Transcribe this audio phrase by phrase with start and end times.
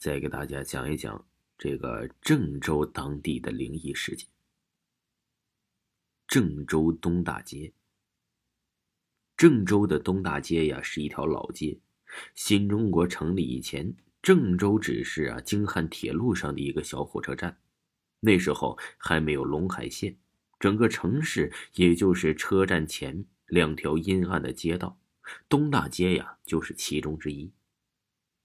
[0.00, 1.26] 再给大家讲一讲
[1.58, 4.26] 这个郑州当地的灵异事件。
[6.26, 7.74] 郑州东大街，
[9.36, 11.78] 郑州的东大街呀，是一条老街。
[12.34, 17.58] 新中国成立以前，郑州只是啊京汉铁路上的一个小火车站，
[18.20, 20.16] 那时候还没有陇海线，
[20.58, 24.98] 整个城市也就是车站前两条阴暗的街道，
[25.46, 27.52] 东大街呀就是其中之一。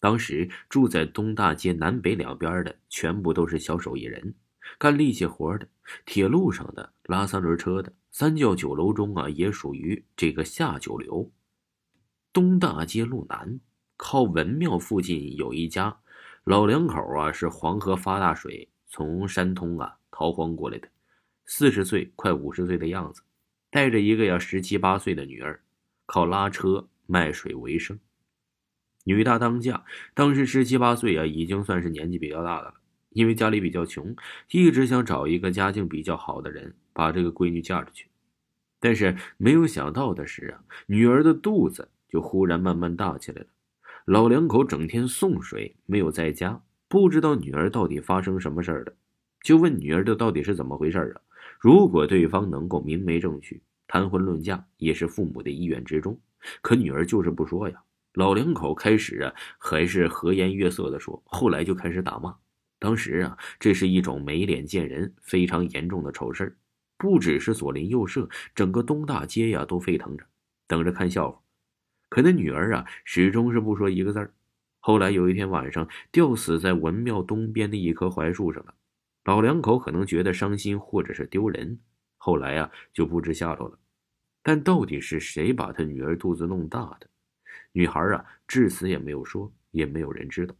[0.05, 4.35] 当时住在东大街南北两边的，全部都是小手艺人，
[4.77, 5.67] 干力气活的，
[6.05, 11.31] 铁路上的，拉三轮车的，三教九楼中啊，也属于这个下九流。
[12.31, 13.59] 东大街路南，
[13.97, 15.97] 靠文庙附近有一家
[16.43, 20.87] 老两口啊，是黄河发大水，从山东啊逃荒过来的，
[21.47, 23.23] 四十岁快五十岁的样子，
[23.71, 25.59] 带着一个呀十七八岁的女儿，
[26.05, 27.99] 靠拉车卖水为生。
[29.05, 32.73] 女大当嫁，当时十七八岁啊，已经算是年纪比较大的了。
[33.11, 34.13] 因为家里比较穷，
[34.51, 38.07] 一直想找一个家境比较好的人把这个闺女嫁出去。
[38.79, 43.47] 但是没有想到的是啊，女儿的肚子就忽然慢慢大起来了。
[44.05, 48.93] 老两口整天送水，没有在家，不知道女儿到底发生什么事儿了，
[49.41, 51.21] 就问女儿这到底是怎么回事啊？
[51.59, 56.19] 如果对方能够明媒正娶，谈婚论嫁也是父母的意愿之中。
[56.61, 57.81] 可女儿就是不说呀。
[58.15, 62.35] 老两口开始啊，还是和颜悦色的说，后来就开始打骂。
[62.79, 66.57] 当时啊，这是一种没脸见人、非常严重的丑事，
[66.97, 70.25] 不只是左邻右舍，整个东大街呀都沸腾着，
[70.67, 71.41] 等着看笑话。
[72.09, 74.33] 可那女儿啊，始终是不说一个字儿。
[74.79, 78.73] 后来有一天晚上，吊死在文庙东边的一棵槐树上了。
[79.25, 81.79] 老两口可能觉得伤心或者是丢人，
[82.17, 83.77] 后来啊就不知下落了。
[84.43, 87.09] 但到底是谁把他女儿肚子弄大的？
[87.75, 90.55] 女孩啊，至死也没有说，也没有人知道。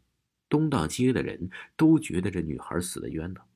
[0.50, 3.48] 东大街的人都觉得这女孩死的冤枉。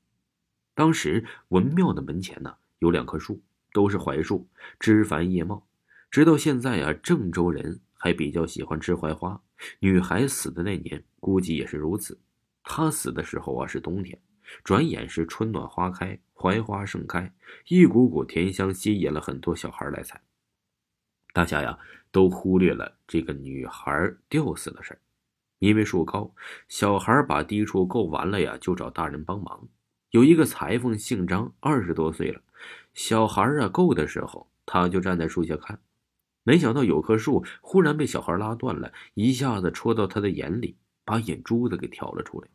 [0.74, 3.42] 当时文庙的门前呢，有两棵树，
[3.74, 4.48] 都是槐树，
[4.80, 5.68] 枝繁叶茂。
[6.10, 9.42] 直到现在啊，郑州人还比较喜欢吃槐花。
[9.80, 12.18] 女孩死的那年，估计也是如此。
[12.64, 14.18] 她死的时候啊，是冬天，
[14.64, 17.34] 转眼是春暖花开，槐花盛开，
[17.68, 20.22] 一股股甜香吸引了很多小孩来采。
[21.34, 21.78] 大家呀。
[22.12, 25.00] 都忽略了这个女孩吊死的事儿，
[25.60, 26.34] 因为树高，
[26.68, 29.68] 小孩把低处够完了呀，就找大人帮忙。
[30.10, 32.42] 有一个裁缝姓张，二十多岁了，
[32.96, 35.80] 小孩啊够的时候，他就站在树下看。
[36.42, 40.76] 没想到有棵树忽然被小孩拉断了，一下子戳到他的眼里，
[41.06, 42.48] 把眼珠子给挑了出来，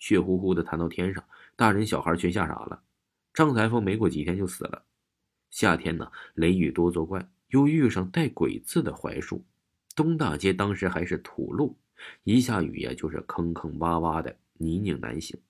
[0.00, 1.22] 血乎乎的弹到天上。
[1.54, 2.82] 大人小孩全吓傻了。
[3.32, 4.82] 张裁缝没过几天就死了。
[5.50, 7.24] 夏天呢，雷雨多作怪。
[7.48, 9.44] 又遇上带“鬼”字的槐树，
[9.94, 11.76] 东大街当时还是土路，
[12.24, 15.40] 一下雨呀就是坑坑洼洼的，泥泞难行。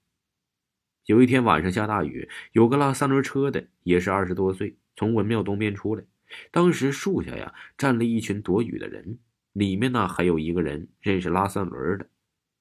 [1.06, 6.04] 有一天晚上下大雨，有个拉三轮车的，也是二十多岁，从文庙东边出来。
[6.50, 9.19] 当时树下呀站了一群躲雨的人，
[9.53, 12.09] 里面呢还有一个人认识拉三轮的，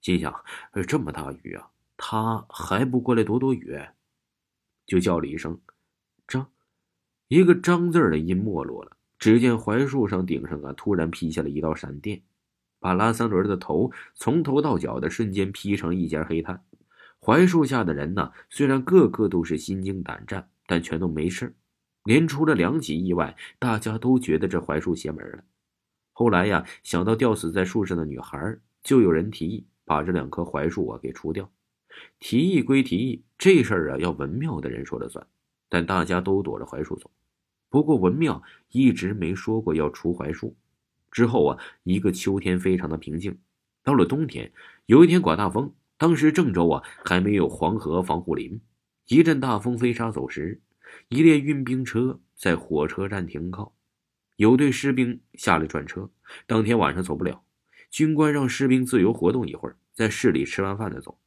[0.01, 0.33] 心想：
[0.71, 3.77] 呃这么大雨啊，他还不过来躲躲雨？
[4.85, 5.59] 就叫了一声
[6.27, 6.49] ：“张。”
[7.27, 8.96] 一个“张”字的音没落了。
[9.19, 12.21] 只见槐树上顶上啊，突然劈下了一道闪电，
[12.79, 16.63] 把拉三轮的头从头到脚的瞬间劈成一截黑炭。
[17.19, 21.55] 槐树下的人呢，虽然个个都是心惊胆战，但全都没事
[22.03, 25.43] 连出了两起意外，大家都觉得这槐树邪门了。
[26.13, 31.51] 后来呀，想到吊死在树上的女孩，就有人提议把这两棵槐树啊给除掉。
[32.19, 35.25] 提议归提议，这事儿啊要文庙的人说了算，
[35.67, 37.09] 但大家都躲着槐树走。
[37.69, 40.55] 不过文庙一直没说过要除槐树。
[41.11, 43.37] 之后啊，一个秋天非常的平静。
[43.83, 44.51] 到了冬天，
[44.85, 48.59] 有一天刮大风，当时郑州啊还没有黄河防护林，
[49.07, 50.61] 一阵大风飞沙走石，
[51.09, 53.73] 一列运兵车在火车站停靠，
[54.35, 56.09] 有队士兵下来转车。
[56.45, 57.41] 当天晚上走不了，
[57.89, 61.17] 军官让士兵自由活动一会儿，在市里吃完饭再走。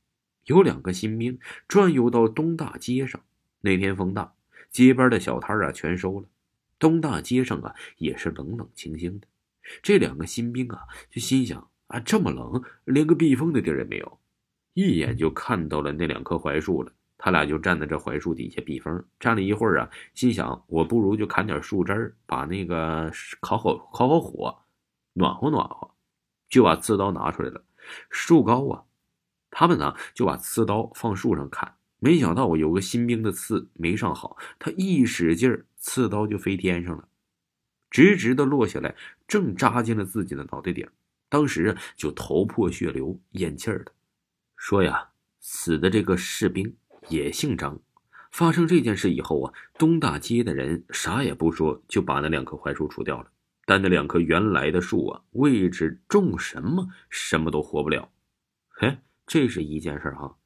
[0.44, 3.22] 有两个新兵转悠到东大街上，
[3.62, 4.34] 那天风大。
[4.70, 6.28] 街边的小摊啊，全收了。
[6.78, 9.26] 东大街上啊，也是冷冷清清的。
[9.82, 10.80] 这两个新兵啊，
[11.10, 14.18] 就心想啊，这么冷，连个避风的地儿也没有。
[14.74, 16.92] 一眼就看到了那两棵槐树了。
[17.22, 24.62] 他俩就站在这槐树底下避风，站了一会儿啊，心想我不如就砍点树枝儿，把那个烤好烤好火，
[25.12, 25.90] 暖和暖和，
[26.48, 27.62] 就把刺刀拿出来了。
[28.08, 28.84] 树高啊，
[29.50, 37.08] 他们呢就把刺刀放树上砍，没想到我有个新兵的刺没上好，他一使劲儿，刺刀就飞天上了，
[37.90, 38.96] 直直的落下来，
[39.28, 40.88] 正扎进了自己的脑袋顶，
[41.28, 43.92] 当时啊就头破血流，咽气儿了。
[44.56, 46.74] 说呀，死的这个士兵。
[47.08, 47.80] 也姓张。
[48.30, 53.30] 发生这件事以后啊，东大街的人啥也不说，就把那两棵槐树除掉了。
[53.64, 58.12] 但那两棵原来的树啊，位置种什么，什么都活不了。
[58.68, 60.36] 嘿，这是一件事哈。